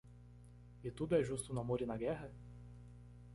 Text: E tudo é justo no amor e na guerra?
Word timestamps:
E 0.83 0.89
tudo 0.89 1.13
é 1.15 1.23
justo 1.23 1.53
no 1.53 1.61
amor 1.61 1.79
e 1.81 1.85
na 1.85 1.95
guerra? 1.95 2.31